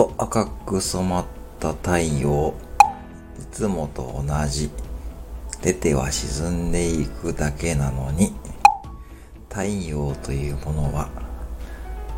[0.00, 1.24] と赤く染まっ
[1.58, 2.54] た太陽
[3.38, 4.70] いつもと同じ。
[5.60, 8.32] 出ては沈んでいくだけなのに
[9.50, 11.10] 太陽というものは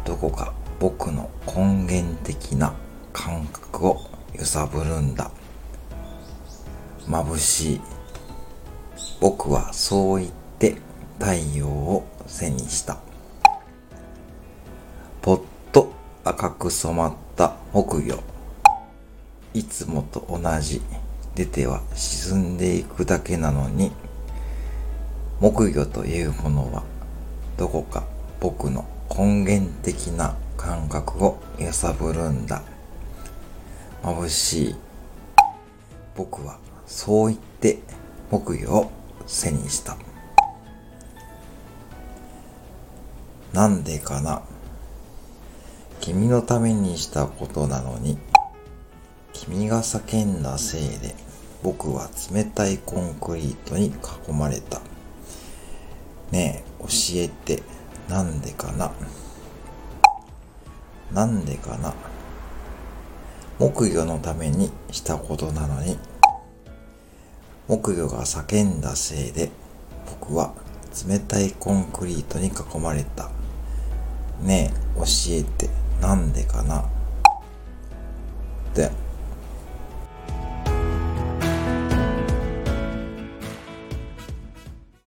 [0.05, 2.73] どこか僕の根源的な
[3.13, 3.97] 感覚を
[4.33, 5.33] 揺さぶるんだ。
[7.09, 7.81] 眩しい。
[9.21, 10.77] 僕はそう言って
[11.19, 13.01] 太陽を背にした。
[15.21, 15.41] ぽっ
[15.73, 15.93] と
[16.23, 17.22] 赤く染まった
[17.73, 18.23] 木魚
[19.55, 20.83] いつもと同じ。
[21.35, 23.93] 出ては沈んでいくだけなのに。
[25.41, 26.83] 木魚というものは
[27.57, 28.05] どこか。
[28.41, 32.63] 僕の根源的な感覚を揺さぶるんだ。
[34.03, 34.77] 眩しい。
[36.15, 37.79] 僕はそう言って
[38.31, 38.93] 木魚を
[39.27, 39.97] 背にした。
[43.55, 44.43] なんでかな。
[46.03, 48.19] 君のためにしたことなのに
[49.33, 51.15] 君が叫んだせいで
[51.63, 54.81] 僕は冷たいコンクリートに囲まれた。
[56.33, 57.63] ねえ教えて。
[58.09, 58.91] なんでかな？
[61.13, 61.95] なんでかな？
[63.61, 65.97] 木魚のためにしたことなのに
[67.69, 69.51] 木魚が叫んだせいで
[70.21, 70.53] 僕は
[71.09, 73.31] 冷たいコンクリートに囲まれた。
[74.41, 75.71] ねえ教えて。
[76.03, 76.81] なんでかな。
[76.81, 76.85] っ
[78.75, 78.91] て